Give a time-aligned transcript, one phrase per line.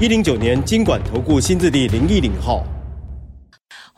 [0.00, 2.66] 一零九年金管投顾新字第零一零号。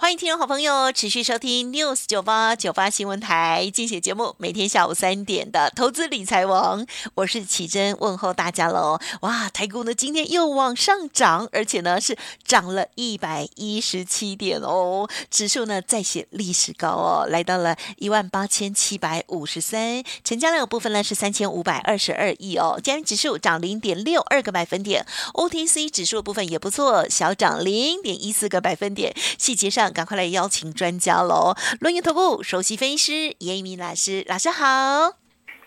[0.07, 9.01] 欢迎听众好朋友持续收听 News 九八九八新闻台精选节目，每天下午三点的投资理财王，我是启珍，问候大家喽！
[9.23, 25.05] 哇，台股呢今天又往上涨，而且呢是涨了一百一十七点哦，指数呢再写历史高哦，来到了一万八千七百五十三，成交量的部分呢是三千五百二十二亿哦，加元指数涨零点六二个百分点
[25.35, 29.93] ，OTC 指数的部分也不错，小涨零点一四个百分点，细节上。
[29.97, 31.55] 赶快来邀请专家喽！
[31.81, 34.67] 轮源投顾首席分析师严一鸣老师，老师好。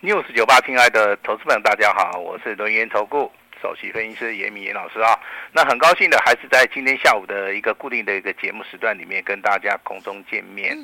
[0.04, 5.18] News 九八，亲爱的投资朋友，大家好，我是轮源投顾首席分析师严敏严老师啊。
[5.52, 10.78] 那很高兴的，还是在今天下午的一个固定的一个节目时段里面跟大家空中见面。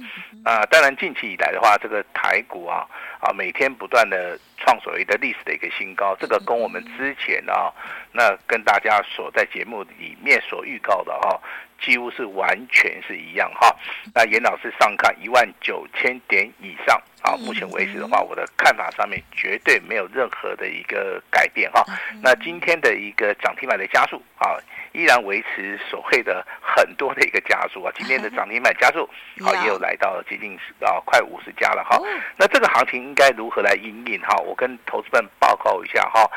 [0.43, 2.83] 啊、呃，当然近期以来的话，这个台股啊
[3.25, 7.73] 啊每天不断的创所谓的历史的一个新高，这个跟我们之前啊
[8.11, 11.39] 那跟大家所在节目里面所预告的哈、啊。
[11.81, 13.75] 几乎是完全是一样哈，
[14.13, 21.83] 那严老师上看一万九千点以上啊，目前为止的话，我的看法上面绝对没有任何的一个改变哈。
[22.23, 24.57] 那今天的一个涨停板的家数啊，
[24.91, 29.09] 依然维持所谓的很多的一个加速啊，今天的涨停板家数
[29.45, 31.99] 啊， 也有来到接近啊快五十家了哈。
[32.37, 34.35] 那这个行情应该如何来应应哈？
[34.37, 36.29] 我跟投资们报告一下哈，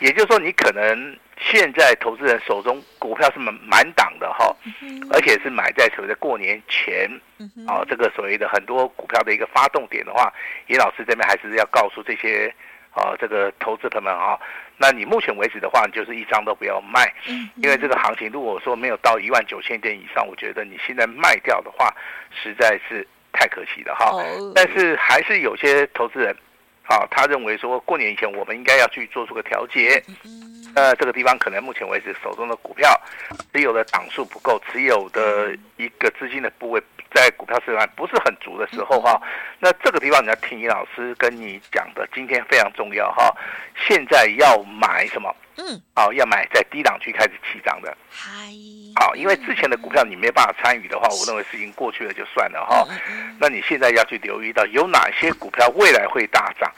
[0.00, 1.16] 也就是说你可能。
[1.38, 4.56] 现在投资人手中股票是满满档的哈，
[5.12, 7.06] 而且是买在所谓的过年前
[7.68, 10.32] 啊，这个所谓的很多股票的一个发动点的话，
[10.68, 12.50] 严老师这边还是要告诉这些
[12.96, 14.38] 啊这个投资朋友们啊，
[14.78, 17.12] 那你目前为止的话，就是一张都不要卖，
[17.56, 21.94] 因为这个行情如果说没有到一万九千点以上，我觉得你现在卖掉的话，
[22.42, 24.12] 实在是太可惜了哈。
[24.54, 26.34] 但是还是有些投资人
[26.88, 30.02] 啊，他认为说过年以前我们应该要去做出个调节。
[30.76, 33.00] 呃，这个地方可能目前为止手中的股票
[33.50, 36.82] 持有的档数不够，持有的一个资金的部位
[37.14, 39.18] 在股票市场不是很足的时候哈，
[39.58, 43.34] 那这个地方你要听严老师跟你讲的，今天非常重要哈。
[43.88, 45.34] 现在要买什么？
[45.56, 47.96] 嗯，好，要买在低档区开始起涨的。
[48.10, 48.30] 嗨，
[49.00, 52.86] 好，因为之前的股票你没办法参与的话，我认为事情过去了就算了哈。
[53.40, 56.70] 那你现在要去留意到有哪些股票未来会大涨。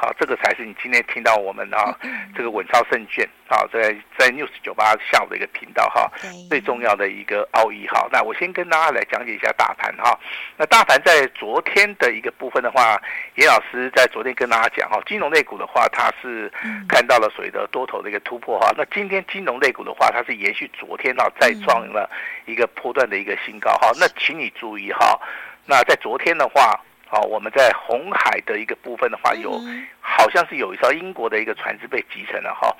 [0.00, 1.94] 好，这个才是你今天听到我们啊，
[2.34, 6.10] 这个稳操胜券啊，在在 News 九八下午的一个频道哈，
[6.48, 8.08] 最重要的一个奥义哈。
[8.10, 10.18] 那我先跟大家来讲解一下大盘哈。
[10.56, 12.98] 那大盘在昨天的一个部分的话，
[13.34, 16.50] 严老师在昨天跟大家讲哈，金融类股的话，它是
[16.88, 18.72] 看到了所谓的多头的一个突破哈。
[18.78, 22.08] 那今天金融类股的话，它是延续昨天啊，再创了
[22.46, 23.90] 一个波段的一个新高哈。
[24.00, 25.20] 那请你注意哈，
[25.66, 26.80] 那在昨天的话。
[27.12, 29.60] 好，我们在红海的一个部分的话，有
[30.00, 32.72] 好像是有一艘英国的一个船只被击沉了哈。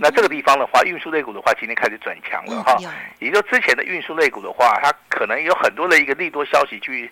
[0.00, 2.76] 那这个地方的话，运输类股的话，今天开始转强了哈。
[3.20, 7.08] 也就之前的运输类股的话，它可能有很多的一个利多消息去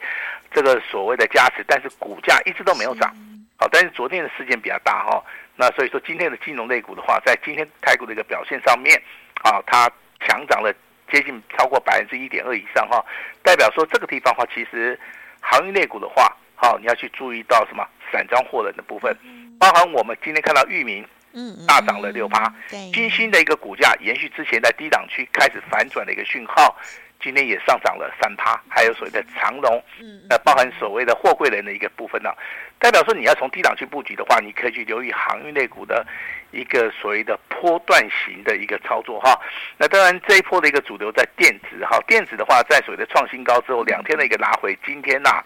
[0.51, 3.09] 这个所谓的加持，但是股价一直都没有涨。
[3.57, 5.23] 好，但是昨天的事件比较大哈。
[5.55, 9.01] 那所以说今天的金融类股的话，在今天台股的一个表现上面，
[9.45, 9.89] 啊，它
[10.27, 10.75] 强涨了
[11.09, 13.01] 接近超过百分之一点二以上哈，
[13.45, 14.99] 代表说这个地方的话，其实
[15.41, 16.37] 航运类股的话。
[16.55, 17.87] 好，你要去注意到什么？
[18.13, 19.17] 散装货人的部分，
[19.59, 22.53] 包含我们今天看到域名，嗯，大涨了六趴，
[22.93, 26.77] 金星的一个股价延续之前在低档区开始反转的一个讯号，
[27.21, 32.31] 今天也上涨了三趴，还有所谓的长龙，嗯，呃，包含所谓的货柜人的一个部分呢，
[32.79, 36.07] 代表说你要从低档区布局的话，你可以去留意航运类股的
[36.53, 39.37] 一个所谓的波段型的一个操作哈。
[39.77, 45.43] 那当然这一波的一个主流在电子哈，电子的话在所谓的创新高之后两天的一个拉回，今天呐。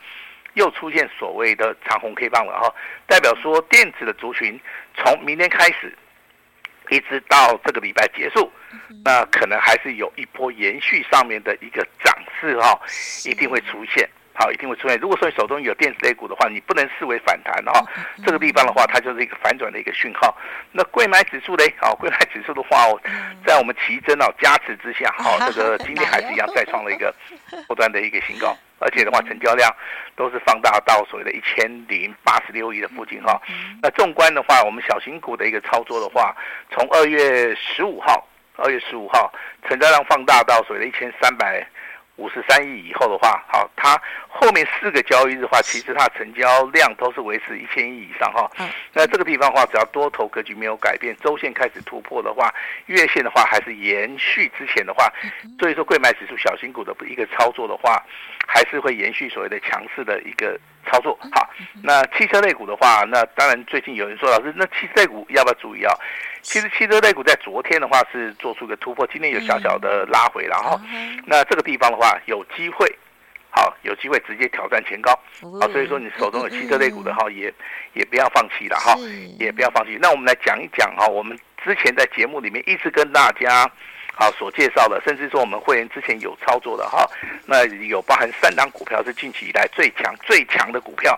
[0.55, 2.75] 又出现所谓的长红 K 棒了哈，
[3.07, 4.59] 代表说电子的族群
[4.97, 5.97] 从明天开始，
[6.91, 8.51] 一直到这个礼拜结束，
[9.05, 12.81] 那可能还是有一波延续上面的一个涨势哈，
[13.25, 14.09] 一定会出现。
[14.39, 14.97] 好，一定会出现。
[15.01, 17.85] 如果说你手中有电子类股的话，你不能视为反弹哈。
[18.25, 20.37] 这个地方的话，它就是一个反转的一个讯号。
[20.71, 21.75] 那贵买指数嘞？
[21.81, 23.01] 好，贵买指数的话哦，
[23.45, 27.13] 在我们奇珍哦加持之下，好， 这个今天还是一样再创了一个
[27.67, 29.69] 不断的一个新高， 而且的话，成交量
[30.15, 33.41] 都是放大到所谓的一千零八十六亿的附近哈。
[33.83, 36.37] 那纵观的话，我们小型股的一个操作的话，
[36.71, 38.25] 从二月十五号。
[38.61, 39.33] 二月十五号
[39.69, 41.65] 成交量放大到所谓的一千三百
[42.19, 43.97] 五十三亿以后的话，好，它
[44.29, 48.51] 后面四个交易日的话，其实它成交量都是维持一千亿以上哈。
[48.93, 52.53] 那这个地方的话，只要多头格局没有改变，周线开始突破的话，
[52.87, 55.11] 月线的话还是延续之前的话，
[55.61, 58.05] 所以说贵买指数小型股的一个操作的话，
[58.47, 60.59] 还是会延续所谓的强势的一个
[60.91, 61.19] 操作。
[61.33, 61.49] 好，
[61.83, 65.95] 那汽车类股的话，那当然最近有人说老师，那汽车类股要不要注意啊？
[66.41, 70.81] 其实汽车类股在昨天的话是做出一个突破，今天有小小的拉回，然后
[71.27, 72.87] 那这个地方的话有机会，
[73.51, 75.13] 好有机会直接挑战前高，
[75.61, 77.53] 好，所以说你手中有汽车类股的 哈也
[77.93, 78.95] 也不要放弃了哈，
[79.39, 79.99] 也不要放弃。
[80.01, 83.71] 那我们来讲一讲哈，我们之前在节目里面一直跟大家
[84.21, 87.09] 好所介绍的，甚至说我们会员之前有操作的哈，
[87.47, 91.17] 那有包含三档股票是近期以来最强最强的股票，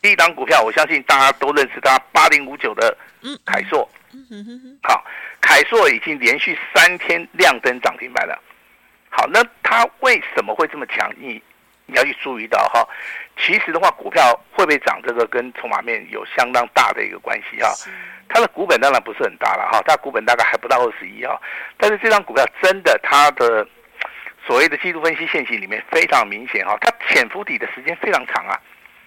[0.00, 2.96] 第一档股票我相信大家都认识它八零五九的
[3.44, 3.86] 凯硕。
[4.82, 5.04] 好，
[5.42, 8.42] 凯硕已经连续三天亮灯涨停板了。
[9.10, 11.12] 好，那它为什么会这么强？
[11.18, 11.42] 你
[11.84, 12.88] 你要去注意到哈。
[13.38, 17.72] 其实的话，股票会不会涨，这个跟筹码面有相当大的一个关系哈。
[18.28, 21.40] 它的股本当然不是很大了哈，它股本大概还不到二十一哈。
[21.76, 23.66] 但是这张股票真的，它的
[24.46, 28.58] 所谓的技术分析线型里面非常明显哈，它潜伏底的时间非常长啊。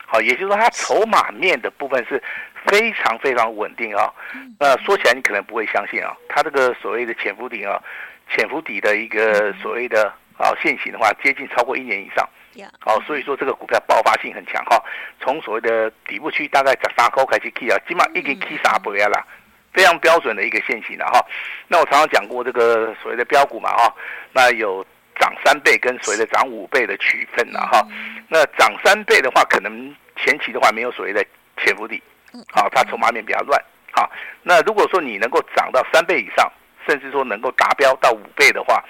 [0.06, 2.22] 好，也就是说它筹码面的部分是。
[2.68, 4.13] 非常非常稳定啊，
[4.60, 7.81] 那说起来你可能不会相信啊，它这个所谓的潜伏底啊，
[8.30, 12.24] 潜伏底的一个所谓的啊线型的话，接近超过一年以上，
[12.86, 14.83] 哦，所以说这个股票爆发性很强哈，
[15.21, 19.25] 从所谓的底部区大概在三块开始起啊，起码已经起三倍了，
[19.74, 21.25] 非常标准的一个线型了哈。
[21.68, 23.95] 那我常常讲过这个所谓的标股嘛哈，
[24.33, 24.86] 那有
[25.19, 27.86] 涨三倍跟所谓的涨五倍的区分了哈。
[28.27, 31.25] 那涨三倍的话，可能前期的话没有所谓的
[31.57, 32.01] 潜伏底。
[32.51, 33.62] 好，它筹码面比较乱。
[33.92, 34.09] 好，
[34.42, 36.51] 那如果说你能够涨到三倍以上，
[36.88, 38.83] 甚至说能够达标到五倍的话，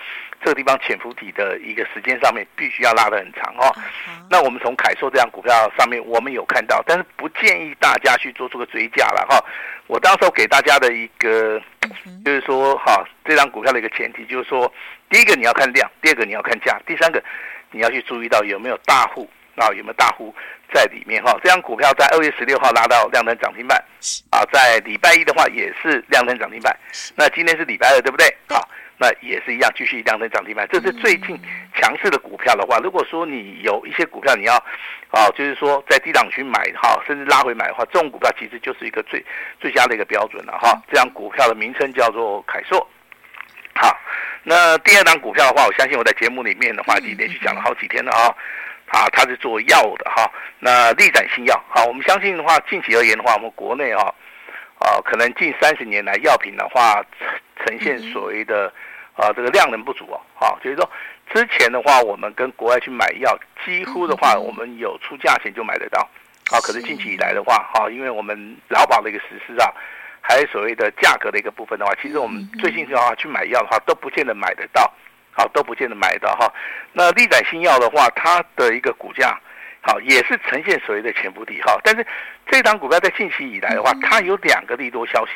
[0.44, 3.74] 这个地方潜伏底的一个时间上面必须要拉得很长哦。
[4.30, 9.44] 那我们从凯硕这样股票上面，我们有看到，但是不建议大家去做出个追加了哈。
[9.88, 11.62] 我当时候给大家的一个
[12.26, 14.72] 就是说，哈，这张股票的一个前提就是说，
[15.10, 17.24] 第一个你要看量，第二个你要看价，第三个
[17.72, 19.30] 你要去注意到有没有大户。
[19.58, 20.34] 啊，有没有大户
[20.74, 21.38] 在里面哈？
[21.44, 23.78] 这张股票在二月十六号拉到亮灯涨停板，
[24.30, 26.76] 啊，在礼拜一的话也是亮灯涨停板。
[27.16, 28.26] 那今天是礼拜二，对不对？
[28.48, 28.68] 好，
[29.02, 30.68] 那也是一样，继续亮灯涨停板。
[30.72, 31.36] 这是最近
[31.74, 34.54] 强势的股票的话，如果说你有一些股票你要，
[35.10, 39.26] 啊，就是说在低档区买哈，甚至拉回买的话，这种股票其实就是一个最
[39.60, 40.80] 最佳的一个标准了哈。
[40.88, 42.88] 这样股票的名称叫做凯硕。
[43.74, 44.00] 好，
[44.44, 48.30] 那第二档股票的话，我相信我在节目里面的话已经连续讲了好几天了啊。
[48.92, 54.04] 啊，它是做药的哈，那力展新药，好，我们相信的话，近期而言的话，我们国内啊，
[54.80, 57.02] 啊，可能近三十年来药品的话，
[57.64, 58.72] 呈现所谓的
[59.16, 60.90] 啊这个量能不足哦，好，就是说
[61.34, 66.02] 之前的话，我们跟国外去买药，几乎的话，我们有出价钱就买得到，
[66.52, 69.72] 啊，可是近期以来的话，哈，因为我们劳保的一个实施啊，
[70.22, 74.92] 还有所谓的价格的一个部分的话，其实我们最近的话去买药的话，都不见得买得到。
[75.34, 76.54] 好，都不见得买到哈。
[76.92, 79.40] 那力展新药的话，它的一个股价，
[79.80, 81.80] 好也是呈现所谓的潜伏底哈。
[81.86, 82.06] 但是
[82.48, 85.32] 这档股票在近期以来的话，它有两个利多消息。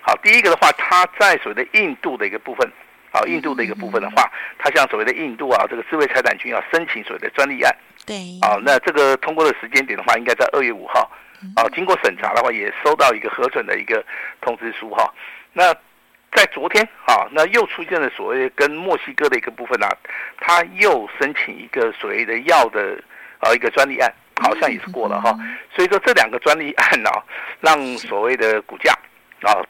[0.00, 2.70] 好，第一个的话，它在所谓的印度的一个部分，
[3.12, 7.76] 好，印度的一个部分的话，它像所谓的印度啊，这个智慧财产权要申请所谓的专利案。
[8.06, 8.16] 对。
[8.40, 11.10] 啊，那这个通过的时间点的话，应该在二月五号。
[11.56, 14.02] 啊，经过审查的话，也收到一个核准的一个
[14.40, 15.12] 通知书哈。
[15.52, 15.74] 那
[16.34, 19.88] 在昨天啊，那又出现了所谓跟墨西哥的一个部分啊，
[20.40, 22.96] 他又申请一个所谓的药的
[23.40, 24.10] 啊一个专利案，
[24.40, 25.36] 好像也是过了哈。
[25.74, 27.10] 所以说这两个专利案呢，
[27.60, 28.96] 让所谓的股价
[29.42, 29.60] 啊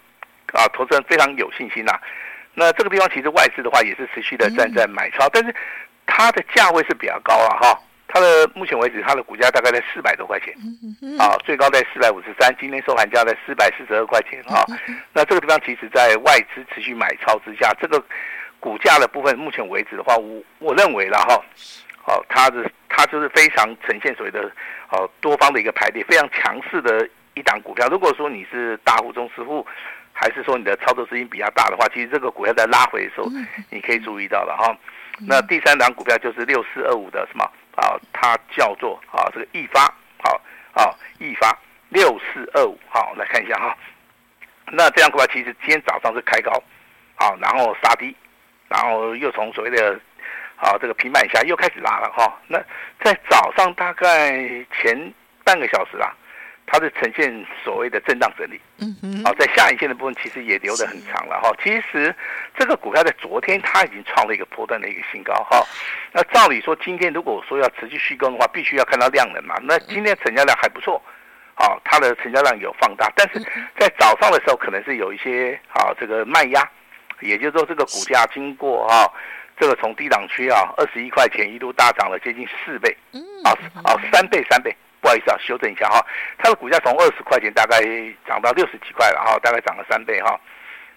[0.53, 1.99] 啊投资人非常有信心呐。
[2.55, 5.55] 那这个地方其实外资的话也是持续的站在买超，但是
[6.07, 7.81] 它的价位是比较高啊哈。
[8.15, 10.53] 它的目前为止，它的股价大概在四百多块钱，
[11.19, 14.67] 啊，最高在四百五十三，今天收盘价在四百四十二块钱啊。
[15.15, 18.05] 那这个地方其实，在外资持续买超之下，这个
[18.61, 21.43] 股价的部分，目前为止的话，我我认为了哈，
[22.05, 24.43] 哦，它的它就是非常呈现所谓的
[24.91, 27.89] 哦多方的一个排列，非常强势的一档股票。
[27.89, 29.67] 如果说你是大户、中实户，
[30.13, 33.29] 还是说你的操作资金比较大的话，其实这个股票在拉回的时候，
[33.71, 34.77] 你可以注意到了哈。
[35.27, 37.45] 那第三档股票就是六四二五的什么？
[37.77, 39.83] 啊，它叫做啊这个易发，
[40.23, 40.41] 好，
[40.75, 41.57] 啊易发
[41.89, 43.77] 六四二五，好，来看一下哈。
[44.67, 46.53] 那这样股票，其实今天早上是开高，
[47.15, 48.15] 好，然后杀低，
[48.69, 49.99] 然后又从所谓的
[50.57, 52.39] 啊这个平板以下又开始拉了哈。
[52.47, 52.59] 那
[53.03, 54.33] 在早上大概
[54.81, 55.13] 前
[55.45, 56.15] 半个小时啊，
[56.67, 58.61] 它是呈现所谓的震荡整理。
[58.79, 59.25] 嗯哼。
[59.25, 61.51] 好，在下影线的部分其实也留得很长了哈。
[61.63, 62.15] 其实
[62.57, 65.63] 这个股票在昨天它已经创了一个波段的一个新高哈。
[66.13, 69.55] 那照理说，今天如果说要持续续攻的话，必须要看到量能嘛。
[69.63, 71.01] 那今天成交量还不错，
[71.55, 73.39] 啊，它的成交量有放大，但是
[73.79, 76.69] 在早上的时候可能是有一些啊这个卖压，
[77.21, 79.07] 也就是说这个股价经过啊
[79.59, 82.97] 这个从低档区啊二十一块钱一度大涨了接近四倍，
[83.45, 83.53] 啊
[83.85, 84.75] 啊三倍三倍。
[85.03, 86.01] 不好意思啊，修正一下哈，
[86.39, 87.83] 它的股价从二十块钱大概
[88.27, 90.41] 涨到六十几块了哈，大概涨了三倍哈。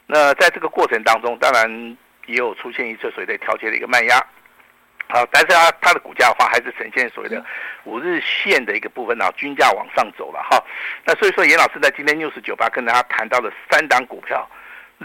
[0.05, 1.97] 那在这个过程当中，当然
[2.27, 4.15] 也有出现一次所谓的调节的一个卖压，
[5.09, 7.43] 好，但是它它的股价的话，还是呈现所谓的
[7.83, 10.63] 五日线的一个部分啊，均价往上走了哈。
[11.03, 14.47] 那所以说，严老师在今天 News 九八跟大家谈到的三档股票。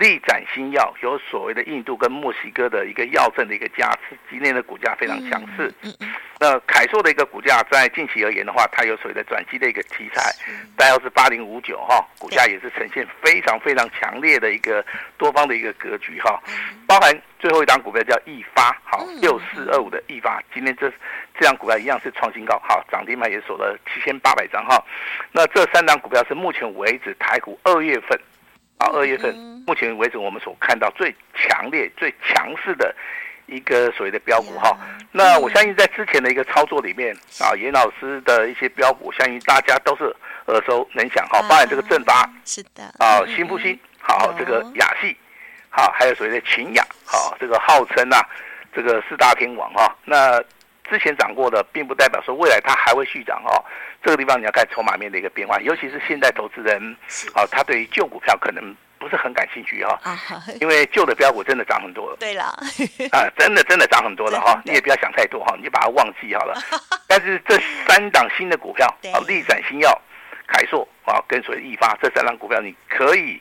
[0.01, 5.73] 力展新药有所谓的印度跟墨西哥的一个药证的一个加持，今天的股价非常强势。
[5.83, 6.09] 嗯嗯。
[6.41, 10.33] 那凯硕的一个股价在近期而言的话，它有所谓的转机的一个题材，
[10.75, 14.83] 代号是八零五九哈，股价也是呈现非常非常强烈的一个
[15.19, 16.41] 多方的一个格局哈。
[16.87, 20.91] 包含最后一档股票叫易发，好六四二五的易发，今天这
[21.39, 24.83] 这档股票一样是创新高，好涨停板也锁了七千八百张哈。
[25.33, 28.19] 那这三档股票是目前为止台股二月份。
[28.81, 29.35] 啊，二月份
[29.67, 32.95] 目前为止，我们所看到最强烈、最强势的
[33.47, 34.75] 一个所谓的标股哈。
[35.13, 40.05] 那我相信在之前的一个操作里面啊，严老师的一些标股，相信大家都是
[40.47, 41.43] 耳熟能详哈。
[41.43, 42.85] 包含这个正发是的。
[42.99, 45.15] 啊，新复兴好，这个雅戏
[45.69, 48.27] 好，还有所谓的秦雅好，这个号称啊，
[48.75, 49.95] 这个四大天王哈。
[50.07, 50.43] 那
[50.91, 53.65] 之前涨过的，并不代表说未来它还会续涨哦。
[54.03, 56.97] 这个地方你要看筹码面的一个变化，尤其是现在投资人，
[57.33, 59.99] 啊，他对于旧股票可能不是很感兴趣哈，
[60.61, 62.17] 因为旧的标股真的涨很多了。
[62.19, 62.45] 对了，
[63.13, 66.55] 啊，真的真的涨很多了哈，你也不要想太多哈，你就把它忘记好了。
[67.07, 67.57] 但是这
[67.87, 69.97] 三档新的股票，啊，力展新药、
[70.49, 73.41] 凯硕啊，跟随易发这三档股票，你可以。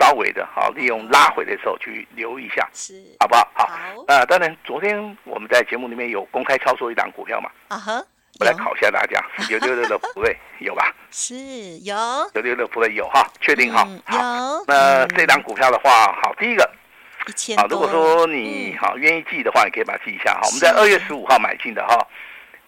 [0.00, 3.46] 稍微的好，利用拉回的时候去留意一下，是好不好？
[3.54, 8.02] 好，好呃，当然，昨天我们在节目里面有公开操作一档股票嘛，啊哈，
[8.38, 10.90] 我来考一下大家，九六六的普瑞有吧？
[11.12, 11.34] 是
[11.80, 11.94] 有，
[12.32, 13.84] 九六六普瑞有哈，确定哈？
[13.86, 14.18] 嗯、好，
[14.54, 16.68] 有那这档股票的话，好，第一个，
[17.26, 20.40] 一千好，如果说你好愿意记的话，你可以把它记一下哈。
[20.44, 21.94] 我们在二月十五号买进的哈，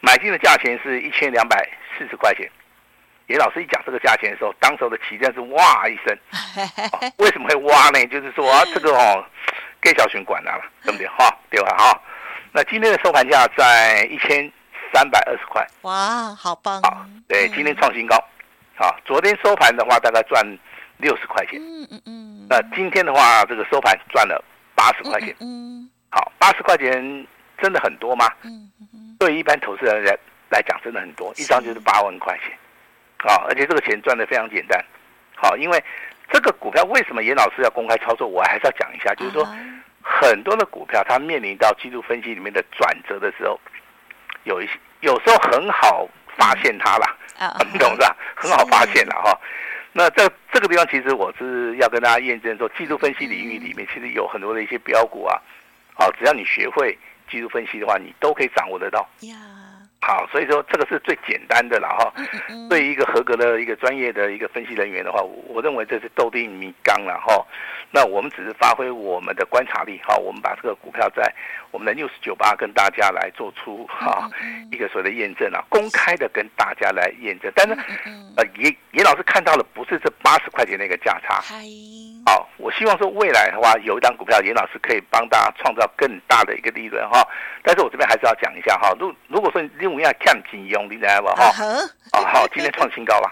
[0.00, 2.46] 买进的价钱是一千两百四十块钱。
[3.28, 6.18] 严老师一讲这个价钱的时候，当时的起价是哇一声，
[7.18, 8.04] 为什么会哇呢？
[8.06, 9.24] 就是说啊，这个哦，
[9.80, 11.06] 给小群管了，对不对？
[11.08, 11.76] 哈，对吧？
[11.78, 12.00] 哈，
[12.52, 14.50] 那今天的收盘价在一千
[14.92, 16.82] 三百二十块，哇，好棒！
[16.82, 18.16] 好，对，今天创新高。
[18.74, 20.44] 好，昨天收盘的话大概赚
[20.98, 22.46] 六十块钱，嗯嗯嗯。
[22.50, 24.42] 那今天的话，这个收盘赚了
[24.74, 27.26] 八十块钱，嗯，好，八十块钱
[27.58, 28.28] 真的很多吗？
[28.42, 30.18] 嗯嗯，对于一般投资人来
[30.50, 32.58] 来讲，真的很多，一张就是八万块钱。
[33.28, 34.84] 啊，而且这个钱赚的非常简单，
[35.36, 35.82] 好，因为
[36.30, 39.44] 这个股票为什么严老师要公开操作，我还是要讲一下，就是说
[40.02, 43.60] 很多的股票它面临到技术分析里面的转折的时候，
[44.44, 47.16] 有一些有时候很好发现它啦，
[47.72, 48.16] 你 懂是吧？
[48.34, 49.38] 很好发现了哈。
[49.92, 55.38] 那这这个地方其实我是要跟大家验证说，技术分析领域里面其实有很多的一些标股啊，
[55.94, 56.98] 好，只要你学会
[57.30, 59.06] 技术分析的话，你都可以掌握得到。
[60.04, 62.12] 好，所以说这个是最简单的了哈。
[62.68, 67.46] 对于一个合格的一个专业的一个分析人员的话，我认为这是斗地米缸了哈。
[67.94, 71.32] 那我们只是发挥我们的观察力哈，我们把这个股票在
[71.70, 74.28] 我们的 News 九八跟大家来做出哈
[74.72, 77.52] 一个所谓的验证啊，公开的跟大家来验证。
[77.54, 77.74] 但是
[78.36, 81.42] 呃，严严老师看到的不是这八十块钱的一个价差。
[82.24, 87.22] 好，我希望说未来的话，有一档股票，严老师可以帮大家创造更大的一个利润哈。
[87.62, 91.52] 但是我这边还是要讲一下哈，如如果说你用一下看金用，你知道不哈？
[92.12, 93.30] 啊好，今天创新高了，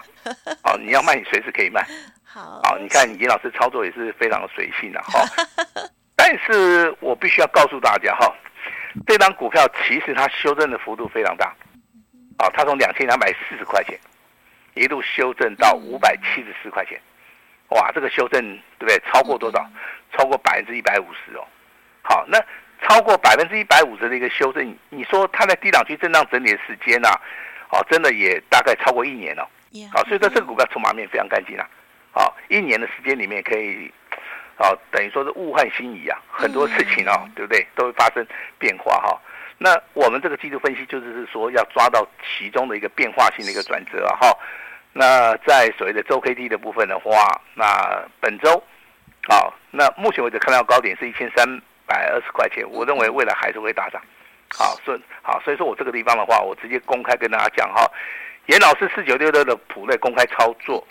[0.63, 1.83] 好， 你要卖你随时可以卖。
[2.23, 5.25] 好，好，你看严老师操作也是非常的随性的哈。
[6.15, 8.31] 但是我必须要告诉大家哈，
[9.07, 11.47] 这张股票其实它修正的幅度非常大，
[12.37, 13.99] 啊，它从两千两百四十块钱
[14.75, 17.01] 一路修正到五百七十四块钱。
[17.69, 18.41] 哇，这个修正
[18.77, 19.01] 对不对？
[19.11, 19.67] 超过多少？
[20.15, 21.43] 超过百分之一百五十哦。
[22.03, 22.37] 好，那
[22.81, 27.09] 超过百分之一百五十的一个修正，你说它在低档区震荡整理的时间呢？
[27.69, 29.47] 哦，真的也大概超过一年了。
[29.93, 31.65] 好，所以说这个股票筹码面非常干净啊。
[32.11, 33.89] 好，一年的时间里面可以，
[34.57, 37.65] 哦，等于说是物换星移啊，很多事情哦，对不对？
[37.75, 38.25] 都会发生
[38.59, 39.17] 变化哈。
[39.57, 44.37] 那我们这个技术分析就是是说要抓到其中的一个变化性的一个转折啊哈。
[44.91, 48.61] 那在所谓的周 K D 的部分的话，那本周，
[49.29, 51.47] 好，那目前为止看到高点是一千三
[51.91, 54.01] 百二十块钱，我认为未来还是会大涨，
[54.49, 57.85] 好，所以好，所以说我这个地方的话，我直接公开跟大家讲哈，
[58.45, 60.87] 严老师四九六六的普瑞公开操作，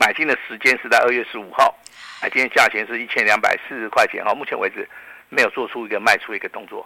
[0.00, 1.72] 买进的时间是在二月十五号，
[2.20, 4.88] 哎，今天价钱是一千两百四十块钱哈，目前为止
[5.28, 6.84] 没有做出一个卖出一个动作。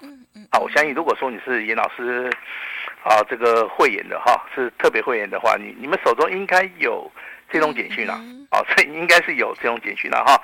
[0.52, 2.31] 好，我相信如果说你是严老师
[3.09, 7.11] 啊这个会员的哈，是特别会员的话，你你们手中应该有。
[7.50, 8.12] 这种简讯了，
[8.50, 10.38] 哦，这应该是有这种简讯了哈。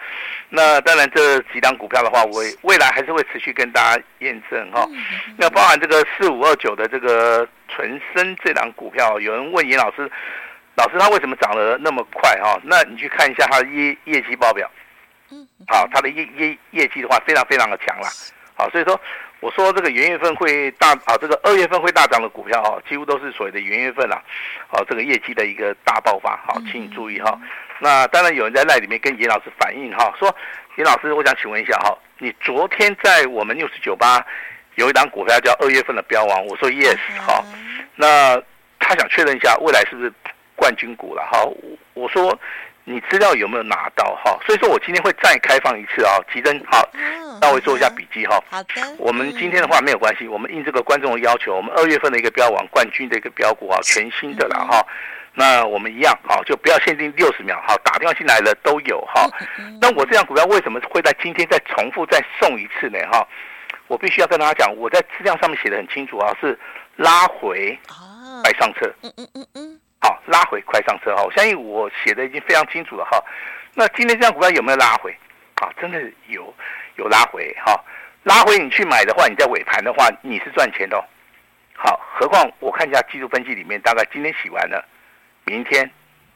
[0.49, 4.89] 那当然，这几档股票的话，我未来还是会持续跟大家验证哈。
[5.37, 10.11] 那包含这个四五二九的这个纯生这档股票，有人问严老师，
[10.77, 12.59] 老师他为什么涨得那么快哈？
[12.65, 14.67] 那你去看一下他的业业绩报表，
[15.69, 18.09] 好，他的业业业绩的话非常非常的强了，
[18.55, 18.99] 好，所以说。
[19.45, 24.19] 我说这个元月份会大啊，这个二月份会大涨的股票哈，几乎都是所谓的元月份啊，
[24.69, 27.39] 好，这个业绩的一个大爆发，好，请你注意哈。
[27.79, 30.35] 那当然有人在那里面跟严老师反映哈，说
[30.77, 34.25] 严老师，我想请问一下哈，你昨天在我们六四九八
[34.77, 37.45] 有一档股票叫二月份的标王，我说 yes 哈，
[37.97, 38.41] 那
[38.79, 40.11] 他想确认一下未来是不是
[40.57, 41.45] 冠军股了哈，
[41.93, 42.35] 我说。
[42.85, 44.39] 你资料有没有拿到哈？
[44.47, 46.87] 所以说我今天会再开放一次啊，奇珍好，
[47.41, 48.39] 稍微做一下笔记哈。
[48.51, 48.95] 好的。
[48.99, 54.87] 我们今天的话没有关系，我们应这个观众的要求，我们二月份的一个标王冠军的一个标股啊，全新的了哈。
[55.33, 59.29] 那我们一样哈，就不要限定六十秒哈，打电话进来的都有哈。
[59.81, 63.27] 那我这样股票为什么会在今天再重复再送一次呢哈？
[63.87, 66.59] 我必须要跟大家讲，我在资料上面写的很清楚啊，是
[66.97, 67.79] 拉回，
[68.45, 68.93] 来上车。
[69.03, 69.81] 嗯嗯嗯嗯。
[70.05, 71.23] 好，拉回快上车哈！
[71.23, 73.19] 我相信我写的已经非常清楚了哈。
[73.73, 75.11] 那今天这张股票有没有拉回？
[75.55, 76.53] 啊，真的有，
[76.97, 77.83] 有拉回哈。
[78.25, 81.03] 拉回你去买的话，你在尾盘的话你是赚钱的。
[81.75, 84.85] 好，何况我看一下技术分析里面，大概今天洗完了，
[85.47, 85.91] 明天，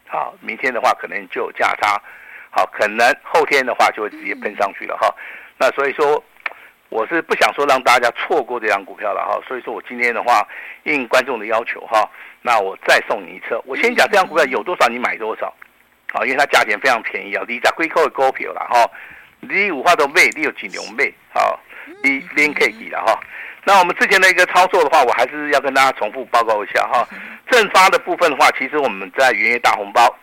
[0.07, 2.01] 好，明天的话可能就有价差，
[2.49, 5.15] 好，可能后天的话就会直接喷上去了哈。
[5.59, 6.25] 那所以说。
[6.91, 10.47] 我是不想说让大家错过这张股票了哈，所以说我今天的话
[10.85, 12.09] 应观众的要求哈，
[12.43, 13.61] 那我再送你一车。
[13.67, 15.53] 我先讲这张股票有多少你买多少，
[16.13, 18.91] 啊，因为它价钱非常便宜啊，你在贵扣的股票了哈，
[19.41, 21.61] 你五花都卖，你有几两卖，好，
[22.03, 23.19] 你连可以了哈。
[23.65, 27.07] 那我们之前的一个操作的话，我还是要跟大家重复报告一下哈。
[27.51, 30.17] 正发的部分的话，其实我们在元月大红包，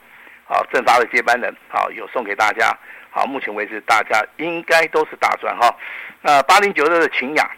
[0.48, 2.72] 好，正发的接班人，好，有送给大家。
[3.10, 5.76] 好，目前为止大家应该都是大赚哈。
[6.22, 7.50] 那八零九六的秦雅，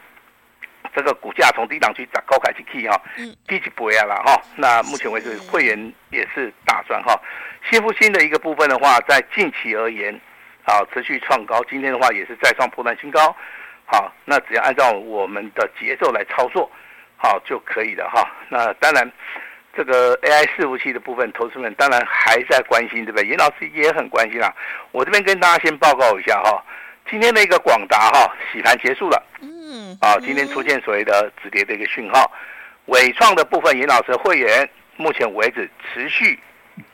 [0.95, 3.01] 这个股价从低档区涨高开始起哈，
[3.45, 4.41] 低级不要了哈。
[4.55, 7.19] 那目前为止会员也是大赚哈。
[7.69, 10.17] 新复兴的一个部分的话，在近期而言，
[10.63, 13.35] 好持续创高，今天的话也是再创破断新高。
[13.85, 16.71] 好，那只要按照我们的节奏来操作，
[17.17, 18.31] 好就可以了哈。
[18.47, 19.11] 那当然。
[19.77, 23.27] 这个 AI 伺服器的部分，投资们当然还在关心，对不对？
[23.27, 24.51] 严老师也很关心啊。
[24.91, 26.63] 我这边跟大家先报告一下哈，
[27.07, 32.31] 今天的一个广达哈洗盘结束了，嗯，啊，今天出现所谓的止跌的一个讯号。
[32.87, 36.39] 伟创的部分，严老师的会员目前为止持续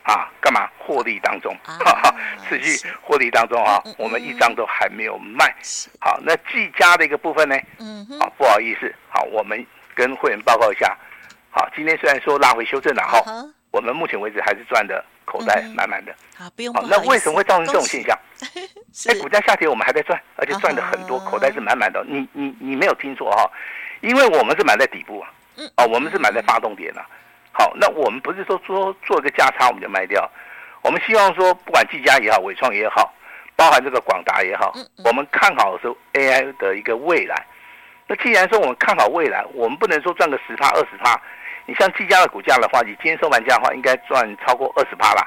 [0.02, 2.14] 啊干嘛获利当中，哈哈，
[2.46, 5.54] 持续获利当中哈，我们一张都还没有卖。
[6.00, 7.56] 好，那技嘉的一个部分呢？
[7.78, 10.94] 嗯，好，不好意思，好，我们跟会员报告一下。
[11.56, 13.22] 好，今天虽然说拉回修正了哈，
[13.70, 16.12] 我们目前为止还是赚的口袋满满的。
[16.36, 16.74] 好，不用。
[16.74, 18.18] 好，那为什么会造成这种现象？
[19.08, 22.04] 哎，股价下跌，我们还在赚，而且赚的很多，口袋是满满的。
[22.08, 23.48] 你你你没有听错哈，
[24.00, 25.30] 因为我们是买在底部啊，
[25.76, 27.06] 啊，我们是买在发动点啊。
[27.52, 30.28] 好，那我们不是说说做一个价差我们就卖掉，
[30.82, 33.14] 我们希望说不管技嘉也好，伟创也好，
[33.54, 37.46] 包含这个广达也好，我们看好的是 AI 的一个未来。
[38.06, 41.20] 那既然说我们看好未来，我们不能说赚个十趴二十趴。
[41.66, 45.26] 你像技嘉的股价的话，你今天收盘价的话，应该赚超过二十趴啦。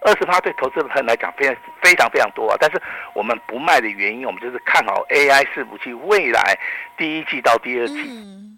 [0.00, 2.56] 二十趴对投资人来讲非常非常非常多啊。
[2.60, 2.80] 但是
[3.12, 6.56] 我们不卖的原因，我们就是看好 AI 伺服器未来
[6.96, 8.10] 第一季到第二季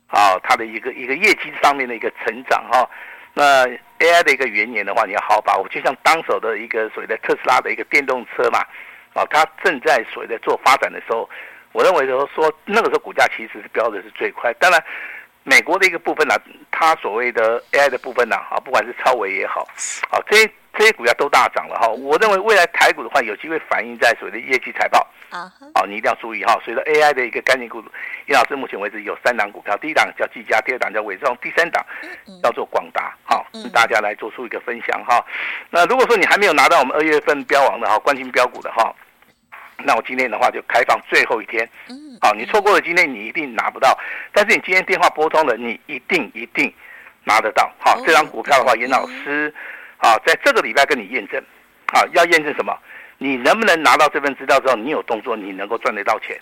[0.08, 2.88] 啊，它的一个一个业绩上面的一个成长哈。
[3.34, 3.66] 那
[3.98, 5.66] AI 的一个元年的话，你要好好把握。
[5.68, 8.60] 就像当手的一个所谓的特斯拉的一个电动车嘛，
[9.14, 11.28] 啊，它正在所谓的做发展的时候，
[11.72, 14.52] 我认为说说那个时候股价其实是飙的是最快。
[14.54, 14.82] 当然。
[15.44, 19.66] 美国的一个部分呢、啊，它所谓的 AI 的部分呢，啊，不管是超维也好，
[20.10, 21.88] 啊，这些这些股价都大涨了哈。
[21.88, 24.98] 我认为未来台股的话，有机会反映在所谓的业绩财报
[25.30, 26.52] 啊，啊，你一定要注意哈。
[26.62, 27.82] 所以说 AI 的一个概念股，
[28.26, 31.82] 叶老师目前为止有三档股票，第一档叫技嘉，第二档叫伟创，第三档
[32.42, 35.24] 叫做广达，好，大家来做出一个分享哈。
[35.70, 38.94] 那如果说你还没有拿到我们二月份标王的哈，冠军标股的哈。
[39.84, 41.68] 那我今天的话就开放最后一天，
[42.20, 43.96] 好，你错过了今天你一定拿不到，
[44.32, 46.72] 但是你今天电话拨通了，你一定一定
[47.24, 47.70] 拿得到。
[47.78, 49.54] 好，这张股票的话，严老师，
[49.98, 51.40] 啊，在这个礼拜跟你验证，
[51.92, 52.76] 啊，要验证什么？
[53.18, 56.38] 你能不能拿到这份资料之后，你有动作，你能够赚得到钱，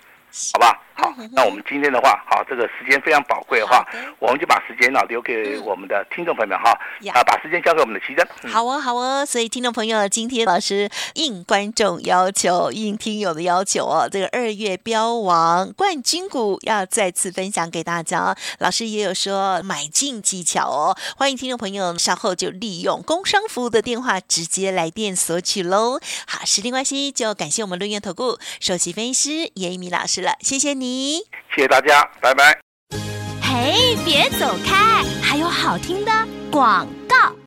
[0.53, 0.79] 好吧？
[0.97, 3.85] 好，那我们今天的话，好，这个时间非常宝贵的话，
[4.17, 6.71] 我们就把时间呢留给我们的听众朋友们哈，
[7.13, 8.27] 啊，把时间交给我们的奇珍。
[8.51, 18.35] 好哦，好哦，所以听众朋友，今天老师应观众要求，应听友的要求哦，这个二月标王冠军股要再次分享给大家。
[18.57, 25.99] 老师也有说买进技巧哦，欢迎听众朋友稍后就利用工商服务的电话直接来电索取喽。
[26.25, 30.86] 好，时间关系就感谢我们伦元投顾首席分析师严一鸣老师了，谢谢你，
[31.55, 32.59] 谢谢大家，拜拜。
[33.41, 36.11] 嘿，别走开，还有好听的
[36.51, 37.46] 广告。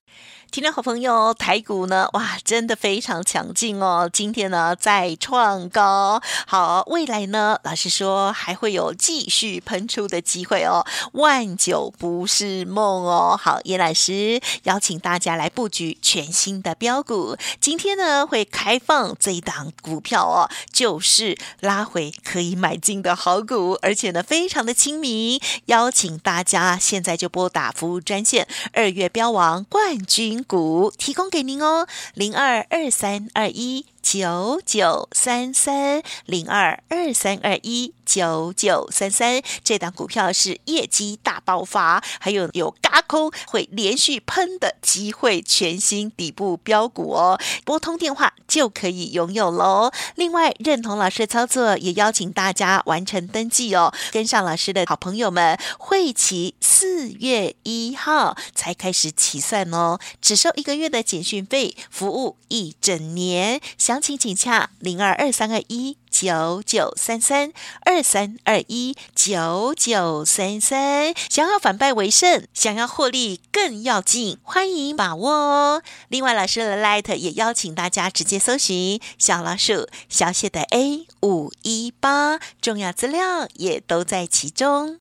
[0.52, 4.10] 听众好朋友，台股呢，哇，真的非常强劲哦！
[4.12, 6.20] 今天呢，再创高。
[6.44, 13.38] 好，未来呢，老师说还会有继续喷出的机会哦，万九不是梦哦。
[13.40, 17.36] 好，叶老师邀请大家来布局全新的标股。
[17.60, 25.40] 今天呢，会开放这一档股票哦，就是拉回可以买进的好股，而且呢，非常的亲民。
[25.66, 30.39] 邀请大家现在就拨打服务专线，二月标王冠军。
[30.44, 33.87] 股提供给您哦，零二二三二一。
[34.02, 49.92] 九九三三零二二三二一九九三三，这档股票是业绩大爆发，还有有嘎空会连续喷的机会，全新底部标股哦，拨通电话就可以拥有喽。
[50.16, 63.60] 另外，认同老师的操作，也邀请大家完成登记哦，跟上老师的好朋友们，会期四月一号才开始起算哦，只收一个月的简讯费，服务一整年。
[63.90, 71.12] 详情请洽零二二三二一九九三三二三二一九九三三。
[71.29, 75.83] 想要反败为胜，想要获利更要紧，欢迎把握哦。
[76.07, 85.00] 另外，老师的 Light 也邀请大家直接搜寻小老鼠小写的 A 五一八，重要资料也都在其中。